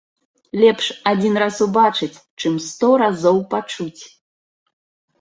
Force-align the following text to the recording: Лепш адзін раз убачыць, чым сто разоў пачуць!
Лепш 0.63 0.85
адзін 1.11 1.33
раз 1.43 1.55
убачыць, 1.67 2.11
чым 2.39 2.59
сто 2.71 2.93
разоў 3.05 3.37
пачуць! 3.55 4.03